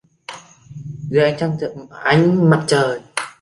[1.09, 1.33] Dưới
[2.03, 3.01] ánh mặt trời